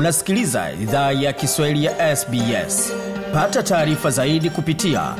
Unasikiliza 0.00 0.72
idhaa 0.72 1.12
ya 1.12 1.32
Kiswahili 1.32 1.84
ya 1.84 2.16
SBS. 2.16 2.92
Pata 3.32 3.62
taarifa 3.62 4.10
zaidi 4.10 4.50
kupitia 4.50 5.14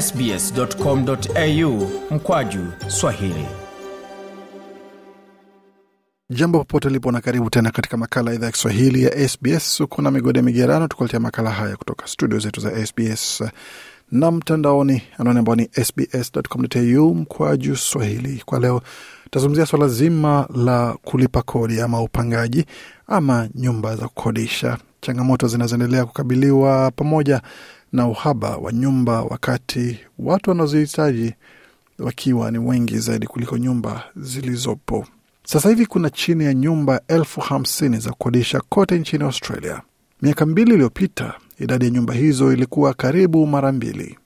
sbs.com.au 0.00 1.90
mkwaju 2.10 2.60
swahili. 2.88 3.46
Jambo 6.30 6.58
popote 6.58 6.88
lipo 6.90 7.12
na 7.12 7.20
karibu 7.20 7.50
tena 7.50 7.70
katika 7.70 7.96
makala 7.96 8.30
ya 8.30 8.34
idhaa 8.36 8.46
ya 8.46 8.52
Kiswahili 8.52 9.02
ya 9.02 9.28
SBS. 9.28 9.80
ukuna 9.80 10.10
migode 10.10 10.42
migerano, 10.42 10.88
tukuletea 10.88 11.20
makala 11.20 11.50
haya 11.50 11.76
kutoka 11.76 12.06
studio 12.06 12.38
zetu 12.38 12.60
za 12.60 12.86
SBS 12.86 13.44
na 14.12 14.30
mtandaoni, 14.30 15.02
anaone 15.18 15.38
ambao 15.38 15.54
ni 15.56 15.68
sbs.com.au 15.84 17.14
mkwaju 17.14 17.76
swahili. 17.76 18.42
Kwa 18.46 18.60
leo 18.60 18.82
tazungumzia 19.30 19.66
swala 19.66 19.88
zima 19.88 20.48
la 20.54 20.96
kulipa 21.04 21.42
kodi 21.42 21.80
ama 21.80 22.02
upangaji 22.02 22.64
ama 23.06 23.48
nyumba 23.54 23.96
za 23.96 24.08
kukodisha, 24.08 24.78
changamoto 25.00 25.48
zinazoendelea 25.48 26.04
kukabiliwa 26.04 26.90
pamoja 26.90 27.42
na 27.92 28.08
uhaba 28.08 28.56
wa 28.56 28.72
nyumba, 28.72 29.22
wakati 29.22 29.98
watu 30.18 30.50
wanazohitaji 30.50 31.34
wakiwa 31.98 32.50
ni 32.50 32.58
wengi 32.58 32.98
zaidi 32.98 33.26
kuliko 33.26 33.58
nyumba 33.58 34.04
zilizopo. 34.16 35.06
Sasa 35.44 35.68
hivi 35.68 35.86
kuna 35.86 36.10
chini 36.10 36.44
ya 36.44 36.54
nyumba 36.54 37.00
elfu 37.08 37.40
hamsini 37.40 37.98
za 37.98 38.10
kukodisha 38.10 38.60
kote 38.68 38.98
nchini 38.98 39.24
Australia. 39.24 39.82
Miaka 40.22 40.46
mbili 40.46 40.74
iliyopita 40.74 41.34
idadi 41.60 41.84
ya 41.84 41.90
nyumba 41.90 42.14
hizo 42.14 42.52
ilikuwa 42.52 42.94
karibu 42.94 43.46
mara 43.46 43.72
mbili. 43.72 44.18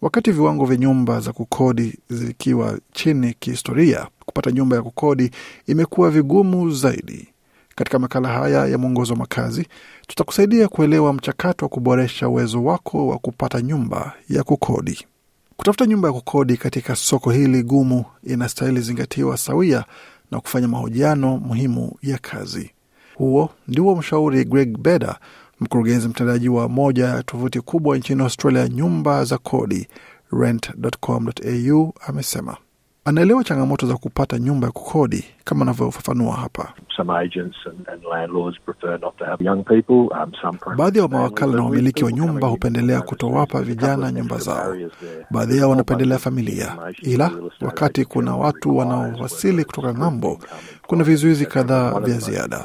Wakati 0.00 0.32
viwango 0.32 0.64
vya 0.66 0.76
nyumba 0.76 1.20
za 1.20 1.32
kukodi 1.32 1.98
zikiwa 2.10 2.78
chini 2.92 3.34
kihistoria, 3.38 4.06
kupata 4.26 4.50
nyumba 4.50 4.76
ya 4.76 4.82
kukodi 4.82 5.30
imekuwa 5.66 6.10
vigumu 6.10 6.70
zaidi. 6.70 7.28
Katika 7.76 7.98
makala 7.98 8.28
haya 8.28 8.66
ya 8.66 8.78
mwongozo 8.78 9.12
wa 9.12 9.18
makazi, 9.18 9.66
tutakusaidia 10.06 10.68
kuelewa 10.68 11.12
mchakato 11.12 11.64
wa 11.64 11.68
kuboresha 11.68 12.28
uwezo 12.28 12.64
wako 12.64 13.06
wa 13.06 13.18
kupata 13.18 13.62
nyumba 13.62 14.12
ya 14.28 14.42
kukodi. 14.42 15.06
Kutafuta 15.56 15.86
nyumba 15.86 16.08
ya 16.08 16.14
kukodi 16.14 16.56
katika 16.56 16.96
soko 16.96 17.30
hili 17.30 17.62
gumu 17.62 18.04
inastahili 18.24 18.80
zingatiwa 18.80 19.36
sawia 19.36 19.84
na 20.30 20.40
kufanya 20.40 20.68
mahojiano 20.68 21.36
muhimu 21.38 21.92
ya 22.02 22.18
kazi. 22.18 22.70
Huo 23.14 23.50
ndiwo 23.68 23.96
mshauri 23.96 24.44
Greg 24.44 24.78
Beda, 24.78 25.18
mkurugenzi 25.60 26.08
mtendaji 26.08 26.48
wa 26.48 26.68
moja 26.68 27.06
ya 27.06 27.22
tovuti 27.22 27.60
kubwa 27.60 27.98
nchini 27.98 28.22
Australia, 28.22 28.68
nyumba 28.68 29.24
za 29.24 29.38
kodi 29.38 29.88
rent.com.au, 30.32 31.94
amesema 32.06 32.56
anaelewa 33.06 33.44
changamoto 33.44 33.86
za 33.86 33.96
kupata 33.96 34.38
nyumba 34.38 34.66
ya 34.66 34.72
kukodi 34.72 35.24
kama 35.44 35.62
anavyofafanua 35.62 36.32
hapa. 36.36 36.72
Baadhi 40.76 40.98
ya 40.98 41.08
mawakala 41.08 41.52
na 41.52 41.62
wamiliki 41.64 42.04
wa 42.04 42.12
nyumba 42.12 42.48
hupendelea 42.48 43.00
kutowapa 43.00 43.62
vijana 43.62 44.12
nyumba 44.12 44.38
zao. 44.38 44.76
Baadhi 45.30 45.58
yao 45.58 45.70
wanapendelea 45.70 46.18
familia, 46.18 46.76
ila 47.02 47.30
wakati 47.60 48.04
kuna 48.04 48.36
watu 48.36 48.76
wanaowasili 48.76 49.64
kutoka 49.64 49.94
ng'ambo, 49.94 50.38
kuna 50.86 51.04
vizuizi 51.04 51.46
kadhaa 51.46 52.00
vya 52.00 52.18
ziada. 52.18 52.64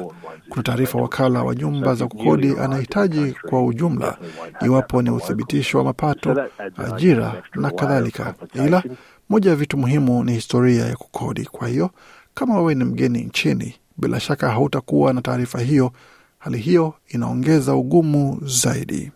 Kuna 0.50 0.64
taarifa 0.64 0.98
wakala 1.02 1.44
wa 1.44 1.55
nyumba 1.55 1.95
za 1.95 2.08
kukodi 2.08 2.58
anahitaji 2.59 3.36
kwa 3.50 3.66
ujumla, 3.66 4.17
iwapo 4.66 5.02
ni 5.02 5.09
uthibitisho 5.09 5.78
wa 5.78 5.83
mapato, 5.83 6.36
ajira 6.78 7.44
na 7.55 7.72
kadhalika, 7.72 8.33
ila 8.53 8.83
moja 9.31 9.49
ya 9.49 9.55
vitu 9.55 9.77
muhimu 9.77 10.23
ni 10.23 10.33
historia 10.33 10.85
ya 10.85 10.95
kukodi. 10.95 11.45
Kwa 11.45 11.67
hiyo 11.67 11.89
kama 12.33 12.57
wewe 12.57 12.75
ni 12.75 12.83
mgeni 12.83 13.23
nchini, 13.23 13.75
bila 13.97 14.19
shaka 14.19 14.51
hautakuwa 14.51 15.13
na 15.13 15.21
taarifa 15.21 15.59
hiyo. 15.59 15.91
Hali 16.39 16.57
hiyo 16.57 16.93
inaongeza 17.07 17.75
ugumu 17.75 18.41
zaidi. 18.45 19.11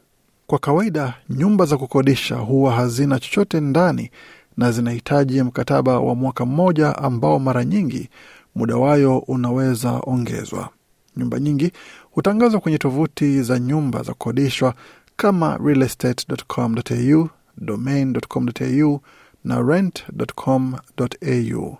Kwa 0.47 0.59
kawaida, 0.59 1.13
nyumba 1.29 1.65
za 1.65 1.77
kukodisha 1.77 2.35
huwa 2.35 2.73
hazina 2.73 3.19
chochote 3.19 3.59
ndani 3.59 4.11
na 4.57 4.71
zinahitaji 4.71 5.43
mkataba 5.43 5.99
wa 5.99 6.15
mwaka 6.15 6.45
mmoja 6.45 6.97
ambao 6.97 7.39
mara 7.39 7.65
nyingi 7.65 8.09
muda 8.55 8.75
wayo 8.75 9.17
unaweza 9.17 9.91
ongezwa. 9.91 10.69
Nyumba 11.17 11.39
nyingi 11.39 11.71
hutangazwa 12.11 12.59
kwenye 12.59 12.77
tovuti 12.77 13.41
za 13.43 13.59
nyumba 13.59 14.03
za 14.03 14.13
kukodishwa 14.13 14.73
kama 15.15 15.57
realestate.com.au, 15.65 17.29
domain.com.au 17.57 18.99
na 19.45 19.61
rent.com.au 19.61 21.77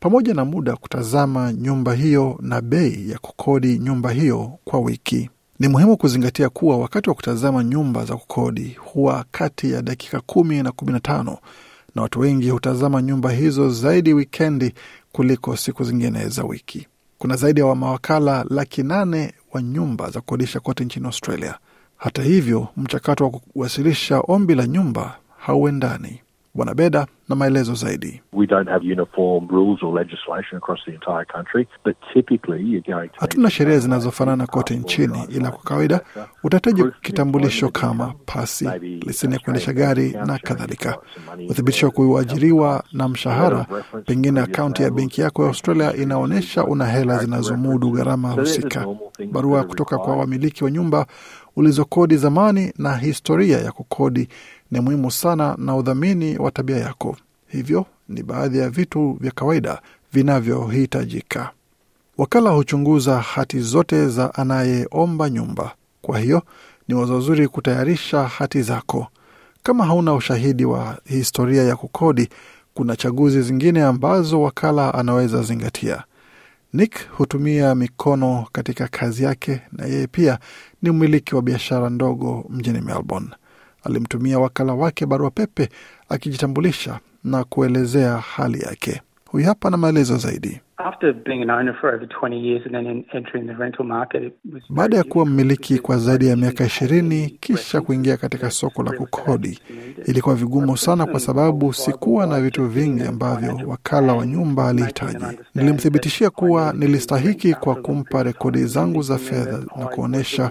pamoja 0.00 0.34
na 0.34 0.44
muda 0.44 0.76
kutazama 0.76 1.52
nyumba 1.52 1.94
hiyo 1.94 2.38
na 2.42 2.60
bei 2.60 3.10
ya 3.10 3.18
kukodi 3.18 3.78
nyumba 3.78 4.10
hiyo 4.10 4.58
kwa 4.64 4.80
wiki. 4.80 5.30
Ni 5.58 5.68
muhimu 5.68 5.96
kuzingatia 5.96 6.48
kuwa 6.48 6.78
wakati 6.78 7.08
wa 7.08 7.14
kutazama 7.14 7.64
nyumba 7.64 8.04
za 8.04 8.16
kukodi 8.16 8.76
huwa 8.80 9.24
kati 9.30 9.72
ya 9.72 9.82
dakika 9.82 10.20
kumi 10.20 10.62
na 10.62 10.72
kumi 10.72 10.92
na 10.92 11.00
tano 11.00 11.38
na 11.94 12.02
watu 12.02 12.20
wengi 12.20 12.50
hutazama 12.50 13.02
nyumba 13.02 13.30
hizo 13.30 13.70
zaidi 13.70 14.12
wikendi 14.14 14.74
kuliko 15.12 15.56
siku 15.56 15.84
zingine 15.84 16.28
za 16.28 16.44
wiki. 16.44 16.86
Kuna 17.18 17.36
zaidi 17.36 17.60
ya 17.60 17.66
wa 17.66 17.76
mawakala 17.76 18.44
laki 18.50 18.82
nane 18.82 19.34
wa 19.52 19.62
nyumba 19.62 20.10
za 20.10 20.20
kukodisha 20.20 20.60
kote 20.60 20.84
nchini 20.84 21.06
Australia. 21.06 21.58
Hata 21.96 22.22
hivyo, 22.22 22.68
mchakato 22.76 23.24
wa 23.24 23.30
kuwasilisha 23.30 24.20
ombi 24.20 24.54
la 24.54 24.66
nyumba 24.66 25.18
hauendani. 25.38 26.20
Bwana 26.54 26.74
Beda 26.74 27.06
na 27.28 27.36
maelezo 27.36 27.74
zaidi. 27.74 28.22
Hatuna 33.20 33.50
sheria 33.50 33.78
zinazofanana 33.78 34.46
kote 34.46 34.76
nchini, 34.76 35.24
ila 35.28 35.50
kwa 35.50 35.62
kawaida 35.62 36.00
utahitaji 36.44 36.84
kitambulisho 37.02 37.68
kama 37.68 38.14
pasi, 38.26 38.68
leseni 39.06 39.34
ya 39.34 39.38
kuendesha 39.40 39.72
gari 39.72 40.10
na 40.26 40.38
kadhalika, 40.38 40.98
uthibitisho 41.48 41.86
wa 41.86 41.92
kuajiriwa 41.92 42.84
na 42.92 43.08
mshahara. 43.08 43.66
Pengine 44.06 44.40
akaunti 44.40 44.82
ya 44.82 44.90
benki 44.90 45.20
yako 45.20 45.42
ya 45.42 45.48
Australia 45.48 45.96
inaonyesha 45.96 46.64
una 46.64 46.86
hela 46.86 47.18
zinazomudu 47.18 47.90
gharama 47.90 48.30
husika, 48.30 48.86
barua 49.32 49.64
kutoka 49.64 49.98
kwa 49.98 50.16
wamiliki 50.16 50.64
wa 50.64 50.70
nyumba 50.70 51.06
ulizokodi 51.56 52.16
zamani, 52.16 52.72
na 52.78 52.96
historia 52.96 53.58
ya 53.58 53.72
kukodi 53.72 54.28
ni 54.72 54.80
muhimu 54.80 55.10
sana 55.10 55.54
na 55.58 55.76
udhamini 55.76 56.38
wa 56.38 56.50
tabia 56.50 56.76
yako. 56.76 57.16
Hivyo 57.48 57.86
ni 58.08 58.22
baadhi 58.22 58.58
ya 58.58 58.70
vitu 58.70 59.16
vya 59.20 59.30
kawaida 59.30 59.82
vinavyohitajika. 60.12 61.50
Wakala 62.18 62.50
huchunguza 62.50 63.18
hati 63.20 63.60
zote 63.60 64.08
za 64.08 64.34
anayeomba 64.34 65.30
nyumba, 65.30 65.72
kwa 66.02 66.18
hiyo 66.18 66.42
ni 66.88 66.94
wazo 66.94 67.20
zuri 67.20 67.48
kutayarisha 67.48 68.22
hati 68.22 68.62
zako. 68.62 69.06
Kama 69.62 69.84
hauna 69.86 70.14
ushahidi 70.14 70.64
wa 70.64 70.98
historia 71.04 71.62
ya 71.62 71.76
kukodi, 71.76 72.28
kuna 72.74 72.96
chaguzi 72.96 73.42
zingine 73.42 73.82
ambazo 73.82 74.42
wakala 74.42 74.94
anaweza 74.94 75.42
zingatia. 75.42 76.02
Nick 76.72 77.08
hutumia 77.10 77.74
mikono 77.74 78.46
katika 78.52 78.88
kazi 78.88 79.24
yake, 79.24 79.60
na 79.72 79.86
yeye 79.86 80.06
pia 80.06 80.38
ni 80.82 80.90
mmiliki 80.90 81.34
wa 81.34 81.42
biashara 81.42 81.90
ndogo 81.90 82.44
mjini 82.50 82.80
Melbourne. 82.80 83.28
Alimtumia 83.84 84.38
wakala 84.38 84.74
wake 84.74 85.06
barua 85.06 85.30
pepe 85.30 85.68
akijitambulisha 86.08 87.00
na 87.24 87.44
kuelezea 87.44 88.16
hali 88.18 88.60
yake. 88.60 89.02
Huyu 89.32 89.46
hapa 89.46 89.70
na 89.70 89.76
maelezo 89.76 90.16
zaidi. 90.16 90.60
Baada 94.70 94.96
ya 94.96 95.04
kuwa 95.04 95.26
mmiliki 95.26 95.78
kwa 95.78 95.98
zaidi 95.98 96.26
ya 96.28 96.36
miaka 96.36 96.64
ishirini 96.64 97.36
kisha 97.40 97.80
kuingia 97.80 98.16
katika 98.16 98.50
soko 98.50 98.82
la 98.82 98.92
kukodi, 98.92 99.58
ilikuwa 100.06 100.34
vigumu 100.34 100.76
sana 100.76 101.06
kwa 101.06 101.20
sababu 101.20 101.72
sikuwa 101.72 102.26
na 102.26 102.40
vitu 102.40 102.66
vingi 102.66 103.02
ambavyo 103.02 103.60
wakala 103.66 104.14
wa 104.14 104.26
nyumba 104.26 104.68
alihitaji. 104.68 105.38
Nilimthibitishia 105.54 106.30
kuwa 106.30 106.72
nilistahiki 106.72 107.54
kwa 107.54 107.74
kumpa 107.74 108.22
rekodi 108.22 108.64
zangu 108.64 109.02
za 109.02 109.18
fedha 109.18 109.58
na 109.78 109.86
kuonyesha 109.86 110.50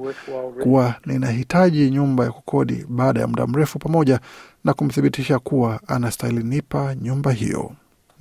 kuwa 0.64 0.96
ninahitaji 1.06 1.90
nyumba 1.90 2.24
ya 2.24 2.32
kukodi 2.32 2.86
baada 2.90 3.22
ya 3.22 3.28
muda 3.28 3.48
mrefu, 3.48 3.80
pamoja 3.80 4.20
na 4.64 4.74
kumthibitisha 4.74 5.40
kuwa 5.40 5.80
anastahili 5.88 6.44
nipa 6.44 6.96
nyumba 6.96 7.32
hiyo. 7.32 7.72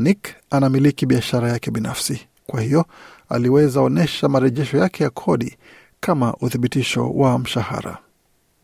Nick 0.01 0.35
anamiliki 0.51 1.07
biashara 1.07 1.49
yake 1.49 1.71
binafsi, 1.71 2.27
kwa 2.47 2.61
hiyo 2.61 2.85
aliweza 3.29 3.81
onyesha 3.81 4.29
marejesho 4.29 4.79
yake 4.79 5.05
ya 5.05 5.11
kodi 5.11 5.57
kama 6.01 6.35
uthibitisho 6.41 7.11
wa 7.11 7.39
mshahara. 7.39 7.99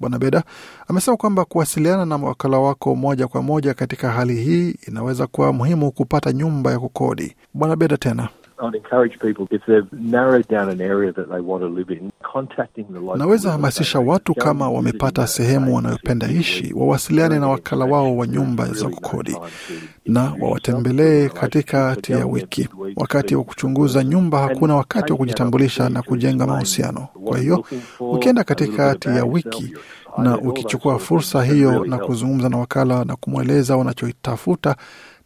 Bwana 0.01 0.19
Beda 0.19 0.43
amesema 0.89 1.17
kwamba 1.17 1.45
kuwasiliana 1.45 2.05
na 2.07 2.17
wakala 2.17 2.59
wako 2.59 2.97
moja 2.97 3.29
kwa 3.29 3.43
moja 3.43 3.75
katika 3.75 4.11
hali 4.11 4.35
hii 4.43 4.75
inaweza 4.89 5.27
kuwa 5.27 5.53
muhimu 5.53 5.93
kupata 5.93 6.33
nyumba 6.33 6.71
ya 6.73 6.79
kukodi. 6.79 7.37
Bwana 7.55 7.77
Beda 7.77 7.97
tena 7.97 8.29
Naweza 13.17 13.51
hamasisha 13.53 13.99
watu 14.01 14.35
kama 14.35 14.71
wamepata 14.71 15.27
sehemu 15.27 15.77
wanayopenda 15.77 16.29
ishi, 16.31 16.73
wawasiliane 16.77 17.39
na 17.39 17.49
wakala 17.49 17.85
wao 17.85 18.17
wa 18.17 18.27
nyumba 18.27 18.67
za 18.67 18.89
kukodi 18.89 19.37
na 20.07 20.35
wawatembelee 20.41 21.29
katikati 21.29 22.13
ya 22.13 22.27
wiki. 22.27 22.69
Wakati 22.97 23.37
wa 23.37 23.45
kuchunguza 23.45 24.05
nyumba, 24.05 24.39
hakuna 24.41 24.75
wakati 24.77 25.13
wa 25.13 25.19
kujitambulisha 25.19 25.89
na 25.89 26.03
kujenga 26.03 26.47
mahusiano. 26.47 27.09
Kwa 27.25 27.39
hiyo 27.39 27.65
ukienda 28.01 28.45
katikati 28.45 29.09
ya 29.09 29.25
wiki 29.25 29.75
na 30.19 30.39
ukichukua 30.39 30.99
fursa 30.99 31.45
hiyo 31.45 31.85
na 31.85 31.99
kuzungumza 31.99 32.49
na 32.49 32.57
wakala 32.59 33.05
na 33.05 33.17
kumweleza 33.17 33.77
wanachotafuta 33.77 34.77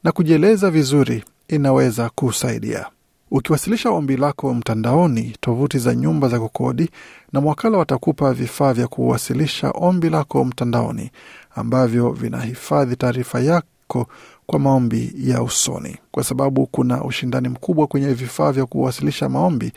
na 0.05 0.12
kujieleza 0.12 0.71
vizuri, 0.71 1.25
inaweza 1.49 2.11
kusaidia. 2.15 2.87
Ukiwasilisha 3.31 3.91
ombi 3.91 4.17
lako 4.17 4.55
mtandaoni, 4.55 5.37
tovuti 5.41 5.79
za 5.79 5.94
nyumba 5.94 6.29
za 6.29 6.41
kukodi 6.41 6.91
na 7.32 7.41
mwakala 7.41 7.79
watakupa 7.79 8.32
vifaa 8.35 8.73
vya 8.73 8.88
kuwasilisha 8.88 9.71
ombi 9.71 10.11
lako 10.11 10.44
mtandaoni 10.44 11.11
ambavyo 11.55 12.11
vinahifadhi 12.11 12.97
taarifa 12.97 13.41
yako 13.41 14.06
kwa 14.47 14.59
maombi 14.59 15.12
ya 15.19 15.43
usoni. 15.43 15.97
Kwa 16.11 16.25
sababu 16.25 16.67
kuna 16.67 17.05
ushindani 17.05 17.49
mkubwa 17.49 17.87
kwenye 17.87 18.12
vifaa 18.15 18.53
vya 18.53 18.67
kuwasilisha 18.67 19.29
maombi, 19.29 19.73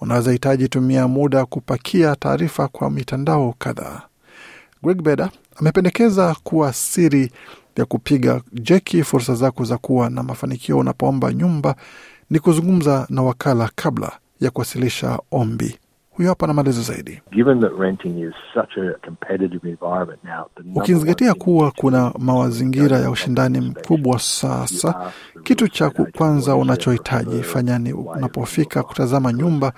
unaweza 0.00 0.32
hitaji 0.32 0.68
tumia 0.68 1.08
muda 1.08 1.44
kupakia 1.46 2.16
taarifa 2.16 2.68
kwa 2.68 2.90
mitandao 2.90 3.54
kadhaa. 3.58 4.02
Greg 4.82 5.02
Beda 5.02 5.30
amependekeza 5.56 6.36
kuwa 6.44 6.72
siri 6.72 7.30
ya 7.76 7.84
kupiga 7.84 8.40
jeki 8.52 9.02
fursa 9.04 9.34
zako 9.34 9.64
za 9.64 9.78
kuwa 9.78 10.10
na 10.10 10.22
mafanikio 10.22 10.78
unapoomba 10.78 11.32
nyumba 11.32 11.76
ni 12.30 12.38
kuzungumza 12.38 13.06
na 13.10 13.22
wakala 13.22 13.70
kabla 13.74 14.12
ya 14.40 14.50
kuwasilisha 14.50 15.18
ombi. 15.30 15.78
Huyo 16.10 16.28
hapa 16.28 16.46
na 16.46 16.52
maelezo 16.54 16.82
zaidi. 16.82 17.22
Ukizingatia 20.74 21.34
kuwa 21.34 21.70
kuna 21.70 22.12
mazingira 22.18 22.98
ya 22.98 23.10
ushindani 23.10 23.60
mkubwa 23.60 24.18
sasa, 24.18 25.12
kitu 25.46 25.68
cha 25.68 25.90
kwanza 25.90 26.56
unachohitaji 26.56 27.42
fanyani 27.42 27.92
unapofika 27.92 28.82
kutazama 28.82 29.32
nyumba, 29.32 29.72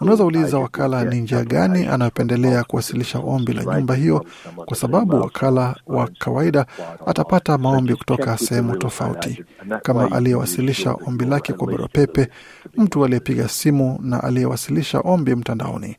unaweza 0.00 0.24
uliza 0.24 0.58
wakala 0.58 1.04
ni 1.04 1.20
njia 1.20 1.44
gani 1.44 1.86
anayopendelea 1.86 2.64
kuwasilisha 2.64 3.18
ombi 3.18 3.52
la 3.52 3.64
nyumba 3.76 3.94
hiyo, 3.94 4.24
kwa 4.66 4.76
sababu 4.76 5.16
wakala 5.20 5.76
wa 5.86 6.08
kawaida 6.18 6.66
atapata 7.06 7.58
maombi 7.58 7.94
kutoka 7.94 8.38
sehemu 8.38 8.76
tofauti, 8.76 9.44
kama 9.82 10.12
aliyewasilisha 10.12 10.96
ombi 11.06 11.24
lake 11.24 11.52
kwa 11.52 11.66
barua 11.66 11.88
pepe, 11.88 12.28
mtu 12.76 13.04
aliyepiga 13.04 13.48
simu 13.48 13.98
na 14.02 14.22
aliyewasilisha 14.24 15.00
ombi 15.00 15.34
mtandaoni. 15.34 15.96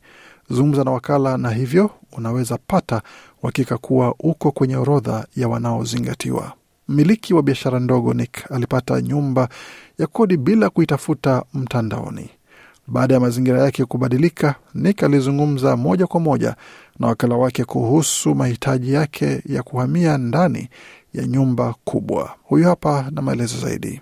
Zungumza 0.50 0.84
na 0.84 0.90
wakala 0.90 1.38
na 1.38 1.50
hivyo 1.50 1.90
unaweza 2.12 2.58
pata 2.66 3.02
uhakika 3.42 3.78
kuwa 3.78 4.14
uko 4.18 4.50
kwenye 4.50 4.76
orodha 4.76 5.26
ya 5.36 5.48
wanaozingatiwa. 5.48 6.52
Mmiliki 6.88 7.34
wa 7.34 7.42
biashara 7.42 7.80
ndogo 7.80 8.14
Nick 8.14 8.52
alipata 8.52 9.00
nyumba 9.00 9.48
ya 9.98 10.06
kodi 10.06 10.36
bila 10.36 10.70
kuitafuta 10.70 11.44
mtandaoni. 11.54 12.30
Baada 12.86 13.14
ya 13.14 13.20
mazingira 13.20 13.62
yake 13.62 13.84
kubadilika, 13.84 14.54
Nick 14.74 15.02
alizungumza 15.02 15.76
moja 15.76 16.06
kwa 16.06 16.20
moja 16.20 16.56
na 16.98 17.06
wakala 17.06 17.34
wake 17.36 17.64
kuhusu 17.64 18.34
mahitaji 18.34 18.92
yake 18.92 19.42
ya 19.46 19.62
kuhamia 19.62 20.18
ndani 20.18 20.68
ya 21.16 21.26
nyumba 21.26 21.74
kubwa. 21.84 22.30
Huyu 22.42 22.64
hapa 22.64 23.04
na 23.10 23.22
maelezo 23.22 23.58
zaidi. 23.66 24.00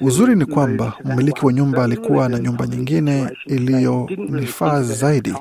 Uzuri 0.00 0.36
ni 0.36 0.44
kwamba 0.46 0.92
mmiliki 1.04 1.46
wa 1.46 1.52
nyumba 1.52 1.84
alikuwa 1.84 2.28
na 2.28 2.38
nyumba 2.38 2.66
nyingine 2.66 3.30
iliyonifaa 3.46 4.82
zaidi, 4.82 5.34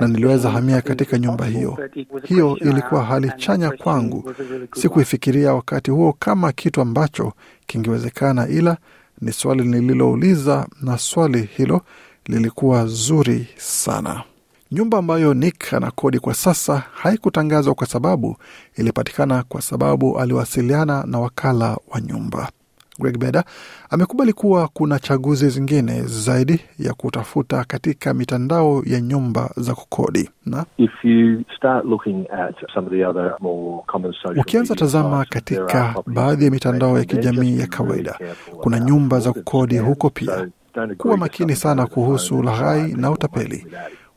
na 0.00 0.08
niliweza 0.08 0.50
hamia 0.50 0.82
katika 0.82 1.18
nyumba 1.18 1.44
hiyo. 1.46 1.78
Hiyo 2.24 2.56
ilikuwa 2.60 3.04
hali 3.04 3.32
chanya 3.36 3.70
kwangu. 3.70 4.32
Sikuifikiria 4.74 5.54
wakati 5.54 5.90
huo 5.90 6.12
kama 6.18 6.52
kitu 6.52 6.80
ambacho 6.80 7.32
kingewezekana, 7.66 8.48
ila 8.48 8.76
ni 9.20 9.32
swali 9.32 9.62
nililouliza, 9.64 10.66
na 10.82 10.98
swali 10.98 11.42
hilo 11.42 11.80
lilikuwa 12.26 12.86
zuri 12.86 13.48
sana. 13.56 14.22
Nyumba 14.74 14.98
ambayo 14.98 15.34
Nick 15.34 15.72
anakodi 15.74 16.18
kwa 16.18 16.34
sasa 16.34 16.82
haikutangazwa 16.94 17.74
kwa 17.74 17.86
sababu 17.86 18.36
ilipatikana 18.76 19.42
kwa 19.48 19.62
sababu 19.62 20.18
aliwasiliana 20.18 21.04
na 21.06 21.18
wakala 21.18 21.76
wa 21.90 22.00
nyumba. 22.00 22.48
Greg 23.00 23.18
Beda 23.18 23.44
amekubali 23.90 24.32
kuwa 24.32 24.68
kuna 24.68 24.98
chaguzi 24.98 25.48
zingine 25.48 26.02
zaidi 26.02 26.60
ya 26.78 26.94
kutafuta 26.94 27.64
katika 27.64 28.14
mitandao 28.14 28.82
ya 28.86 29.00
nyumba 29.00 29.50
za 29.56 29.74
kukodi 29.74 30.30
na 30.46 30.64
ukianza 34.40 34.74
tazama 34.74 35.24
katika 35.24 35.94
baadhi 36.06 36.44
ya 36.44 36.50
mitandao 36.50 36.98
ya 36.98 37.04
kijamii 37.04 37.58
ya 37.58 37.66
kawaida, 37.66 38.18
kuna 38.60 38.80
nyumba 38.80 39.20
za 39.20 39.32
kukodi 39.32 39.78
huko 39.78 40.10
pia. 40.10 40.48
Kuwa 40.98 41.16
makini 41.16 41.56
sana 41.56 41.86
kuhusu 41.86 42.42
laghai 42.42 42.92
na 42.92 43.10
utapeli. 43.10 43.66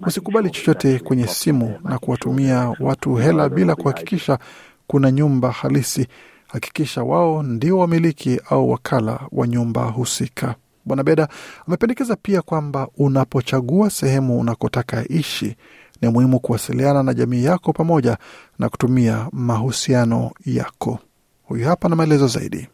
Usikubali 0.01 0.49
chochote 0.49 0.99
kwenye 0.99 1.27
simu 1.27 1.79
na 1.83 1.99
kuwatumia 1.99 2.73
watu 2.79 3.15
hela 3.15 3.49
bila 3.49 3.75
kuhakikisha 3.75 4.39
kuna 4.87 5.11
nyumba 5.11 5.51
halisi. 5.51 6.07
Hakikisha 6.47 7.03
wao 7.03 7.43
ndio 7.43 7.77
wamiliki 7.77 8.39
au 8.49 8.69
wakala 8.71 9.19
wa 9.31 9.47
nyumba 9.47 9.83
husika. 9.85 10.55
Bwana 10.85 11.03
Beda 11.03 11.27
amependekeza 11.67 12.15
pia 12.15 12.41
kwamba 12.41 12.87
unapochagua 12.97 13.89
sehemu 13.89 14.39
unakotaka 14.39 15.05
ishi, 15.09 15.55
ni 16.01 16.09
muhimu 16.09 16.39
kuwasiliana 16.39 17.03
na 17.03 17.13
jamii 17.13 17.43
yako 17.43 17.73
pamoja 17.73 18.17
na 18.59 18.69
kutumia 18.69 19.27
mahusiano 19.31 20.31
yako. 20.45 20.99
Huyu 21.47 21.65
hapa 21.67 21.89
na 21.89 21.95
maelezo 21.95 22.27
zaidi. 22.27 22.67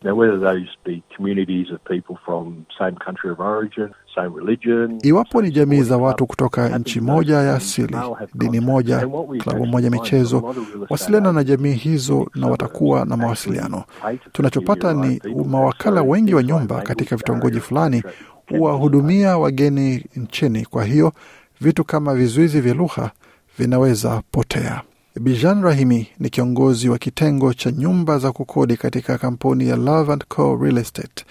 Iwapo 5.04 5.42
ni 5.42 5.52
jamii 5.52 5.82
za 5.82 5.98
watu 5.98 6.26
kutoka 6.26 6.78
nchi 6.80 7.02
moja 7.02 7.36
ya 7.38 7.56
asili, 7.56 7.98
dini 8.36 8.60
moja, 8.60 9.08
klabu 9.44 9.66
moja, 9.66 9.90
michezo, 9.90 10.56
wasiliana 10.90 11.32
na 11.34 11.44
jamii 11.44 11.72
hizo 11.74 12.30
na 12.36 12.48
watakuwa 12.48 13.06
na 13.06 13.18
mawasiliano. 13.18 13.84
Tunachopata 14.32 14.94
ni 14.94 15.22
mawakala 15.48 16.02
wengi 16.02 16.36
wa 16.36 16.44
nyumba 16.44 16.82
katika 16.82 17.16
vitongoji 17.16 17.60
fulani 17.60 18.04
huwahudumia 18.50 19.38
wageni 19.38 20.06
nchini, 20.16 20.66
kwa 20.66 20.84
hiyo 20.86 21.14
vitu 21.62 21.84
kama 21.84 22.16
vizuizi 22.16 22.62
vya 22.62 22.74
lugha 22.74 23.12
vinaweza 23.60 24.22
potea. 24.32 24.82
Bijan 25.20 25.64
Rahimi 25.64 26.08
ni 26.20 26.30
kiongozi 26.30 26.90
wa 26.90 26.98
kitengo 26.98 27.54
cha 27.54 27.72
nyumba 27.72 28.18
za 28.18 28.32
kukodi 28.32 28.78
katika 28.78 29.18
kampuni 29.18 29.68
ya 29.70 29.76
Love 29.76 30.14
and 30.14 30.26
Co 30.28 30.60
Real 30.62 30.78
Estate 30.78 31.26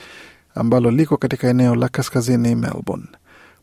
ambalo 0.54 0.90
liko 0.90 1.16
katika 1.16 1.48
eneo 1.48 1.74
la 1.74 1.88
kaskazini 1.88 2.54
Melbourne. 2.54 3.06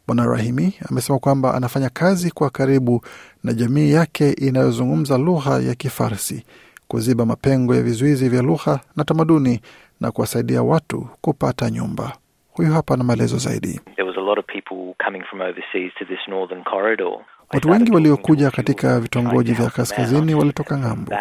Bwana 0.07 0.25
Rahimi 0.25 0.73
amesema 0.89 1.19
kwamba 1.19 1.53
anafanya 1.53 1.89
kazi 1.89 2.31
kwa 2.31 2.49
karibu 2.49 3.01
na 3.43 3.53
jamii 3.53 3.91
yake 3.91 4.31
inayozungumza 4.31 5.17
lugha 5.17 5.59
ya 5.59 5.75
Kifarsi 5.75 6.45
kuziba 6.87 7.25
mapengo 7.25 7.75
ya 7.75 7.81
vizuizi 7.81 8.29
vya 8.29 8.41
lugha 8.41 8.79
na 8.95 9.03
tamaduni 9.03 9.61
na 10.01 10.11
kuwasaidia 10.11 10.63
watu 10.63 11.07
kupata 11.21 11.69
nyumba. 11.69 12.17
Huyu 12.51 12.71
hapa 12.73 12.97
na 12.97 13.03
maelezo 13.03 13.37
zaidi. 13.37 13.79
Watu 17.53 17.69
wengi 17.69 17.91
waliokuja 17.91 18.51
katika 18.51 18.99
vitongoji 18.99 19.53
vya 19.53 19.69
kaskazini 19.69 20.35
walitoka 20.35 20.77
ng'ambo. 20.77 21.11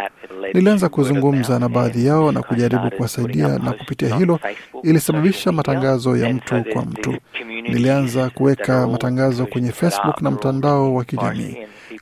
Nilianza 0.55 0.89
kuzungumza 0.89 1.59
na 1.59 1.69
baadhi 1.69 2.07
yao 2.07 2.33
na 2.33 2.43
kujaribu 2.43 2.91
kuwasaidia, 2.91 3.49
na 3.59 3.73
kupitia 3.73 4.17
hilo 4.17 4.41
ilisababisha 4.83 5.53
matangazo 5.53 6.17
ya 6.17 6.33
mtu 6.35 6.65
kwa 6.73 6.85
mtu. 6.85 7.15
Nilianza 7.63 8.31
kuweka 8.31 8.87
matangazo 8.87 9.47
kwenye 9.47 9.73
Facebook 9.73 10.23
na 10.23 10.31
mtandao 10.31 10.95
wa 10.95 11.05
kijamii. 11.05 11.57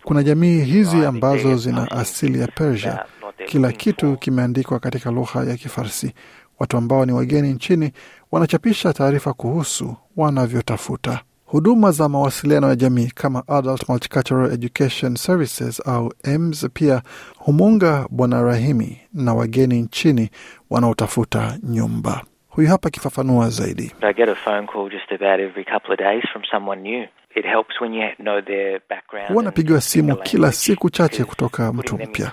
Kuna 0.04 0.23
jamii 0.23 0.61
hizi 0.61 1.04
ambazo 1.04 1.56
zina 1.56 1.90
asili 1.90 2.40
ya 2.40 2.47
Persia. 2.47 3.04
Kila 3.47 3.73
kitu 3.73 4.16
kimeandikwa 4.16 4.78
katika 4.80 5.11
lugha 5.11 5.45
ya 5.45 5.56
Kifarsi. 5.56 6.12
Watu 6.59 6.76
ambao 6.76 7.06
ni 7.06 7.12
wageni 7.12 7.52
nchini 7.52 7.92
wanachapisha 8.33 8.92
taarifa 8.92 9.33
kuhusu 9.33 9.97
wanavyotafuta 10.16 11.21
huduma 11.47 11.91
za 11.91 12.09
mawasiliano 12.09 12.69
ya 12.69 12.76
jamii 12.76 13.07
kama 13.15 13.43
Adult 13.49 13.88
Multicultural 13.88 14.53
Education 14.53 15.17
Services 15.17 15.83
au 15.88 16.12
EMS 16.25 16.69
pia 16.73 17.03
humunga 17.38 18.07
Bwana 18.11 18.43
Rahimi 18.43 19.00
na 19.15 19.35
wageni 19.35 19.83
nchini 19.83 20.31
wanaotafuta 20.71 21.59
nyumba. 21.62 22.23
Huyu 22.49 22.69
hapa 22.69 22.88
akifafanua 22.88 23.49
zaidi. 23.49 23.93
I 24.00 24.12
get 24.15 24.29
a 24.29 24.35
phone 24.35 24.67
call 24.67 24.91
just 24.91 25.12
about 25.12 25.41
every 25.41 25.65
couple 25.65 25.93
of 25.93 25.99
days 25.99 26.23
from 26.33 26.43
someone 26.50 26.83
new. 26.83 27.05
It 27.37 27.45
helps 27.45 27.81
when 27.81 27.95
you 27.95 28.09
know 28.17 28.41
their 28.43 28.81
background. 28.91 29.29
Huwa 29.29 29.43
napigiwa 29.43 29.81
simu 29.81 30.17
kila 30.17 30.53
siku 30.53 30.91
chache 30.91 31.25
kutoka 31.25 31.73
mtu 31.73 31.95
mpya. 31.99 32.33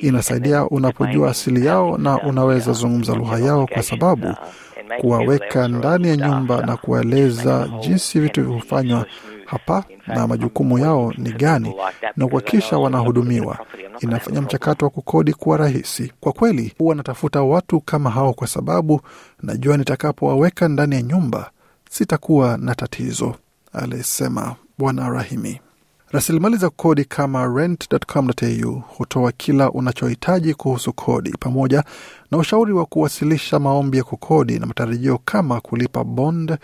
Inasaidia 0.00 0.64
unapojua 0.64 1.30
asili 1.30 1.66
yao 1.66 1.98
na 1.98 2.18
unaweza 2.22 2.72
zungumza 2.72 3.14
lugha 3.14 3.38
yao, 3.38 3.66
kwa 3.66 3.82
sababu 3.82 4.34
kuwaweka 5.00 5.68
ndani 5.68 6.08
ya 6.08 6.16
nyumba 6.16 6.66
na 6.66 6.76
kuwaeleza 6.76 7.68
jinsi 7.80 8.20
vitu 8.20 8.62
smooth. 8.68 9.06
hapa 9.46 9.84
na 10.06 10.26
majukumu 10.26 10.78
yao 10.78 11.12
ni 11.18 11.32
gani 11.32 11.74
na 12.16 12.28
kuhakikisha 12.28 12.78
wanahudumiwa. 12.78 13.58
Inafanya 14.00 14.42
mchakato 14.42 14.84
wa 14.86 14.90
kukodi 14.90 15.32
kuwa 15.32 15.56
rahisi. 15.56 16.12
Kwa 16.20 16.32
kweli, 16.32 16.74
huwa 16.78 16.94
natafuta 16.94 17.42
watu 17.42 17.80
kama 17.80 18.10
hao 18.10 18.32
kwa 18.32 18.46
sababu 18.46 19.00
najua 19.42 19.76
nitakapowaweka 19.76 20.68
ndani 20.68 20.94
ya 20.94 21.02
nyumba 21.02 21.50
sitakuwa 21.90 22.56
na 22.56 22.74
tatizo, 22.74 23.34
alisema 23.72 24.54
Bwana 24.78 25.08
Rahimi. 25.08 25.60
Rasilimali 26.14 26.56
za 26.56 26.70
kodi 26.70 27.04
kama 27.04 27.46
rent.com.au 27.46 28.82
hutoa 28.96 29.32
kila 29.32 29.70
unachohitaji 29.70 30.54
kuhusu 30.54 30.92
kodi 30.92 31.30
pamoja 31.40 31.84
na 32.30 32.38
ushauri 32.38 32.72
wa 32.72 32.86
kuwasilisha 32.86 33.58
maombi 33.58 33.98
ya 33.98 34.04
kukodi 34.04 34.58
na 34.58 34.66
matarajio 34.66 35.18
kama 35.24 35.60
kulipa 35.60 36.04
bond 36.04 36.56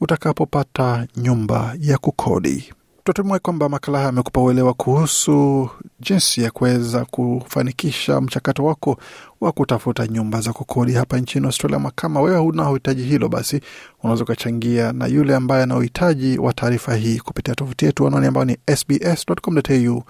utakapopata 0.00 1.06
nyumba 1.16 1.74
ya 1.80 1.98
kukodi. 1.98 2.72
Tunatumai 3.08 3.40
kwamba 3.40 3.68
makala 3.68 3.98
haya 3.98 4.10
amekupa 4.10 4.40
uelewa 4.40 4.74
kuhusu 4.74 5.68
jinsi 6.00 6.42
ya 6.42 6.50
kuweza 6.50 7.04
kufanikisha 7.04 8.20
mchakato 8.20 8.64
wako 8.64 8.98
wa 9.40 9.52
kutafuta 9.52 10.06
nyumba 10.06 10.40
za 10.40 10.52
kukodi 10.52 10.92
hapa 10.92 11.18
nchini 11.18 11.46
Australia. 11.46 11.78
makama 11.78 12.20
wewe 12.20 12.38
huna 12.38 12.70
uhitaji 12.70 13.02
hilo, 13.02 13.28
basi 13.28 13.60
unaweza 14.02 14.24
ukachangia 14.24 14.92
na 14.92 15.06
yule 15.06 15.34
ambaye 15.34 15.62
ana 15.62 15.76
uhitaji 15.76 16.38
wa 16.38 16.52
taarifa 16.52 16.94
hii 16.94 17.18
kupitia 17.18 17.54
tovuti 17.54 17.84
yetu 17.84 18.06
anwani 18.06 18.26
ambayo 18.26 18.44
ni 18.44 18.56
sbs.com.au 18.76 20.02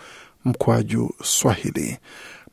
mkwaju 0.44 1.10
Swahili. 1.22 1.98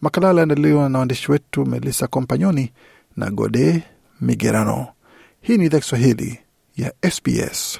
Makala 0.01 0.29
aliandaliwa 0.29 0.89
na 0.89 0.97
waandishi 0.99 1.31
wetu 1.31 1.65
Melissa 1.65 2.07
Kompanyoni 2.07 2.71
na 3.17 3.29
Gode 3.31 3.83
Migerano. 4.21 4.87
Hii 5.41 5.57
ni 5.57 5.65
idhaa 5.65 5.79
Kiswahili 5.79 6.39
ya 6.77 6.93
SBS. 7.11 7.79